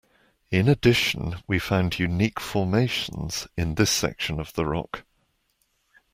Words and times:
In 0.49 0.67
addition, 0.67 1.35
we 1.47 1.59
found 1.59 1.99
unique 1.99 2.39
formations 2.39 3.47
in 3.55 3.75
this 3.75 3.91
section 3.91 4.39
of 4.39 4.51
the 4.53 4.65
rock. 4.65 5.03